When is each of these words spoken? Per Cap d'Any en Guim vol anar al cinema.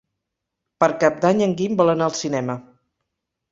Per 0.83 0.89
Cap 1.03 1.19
d'Any 1.27 1.45
en 1.49 1.55
Guim 1.61 1.77
vol 1.83 1.95
anar 1.95 2.09
al 2.11 2.19
cinema. 2.23 2.59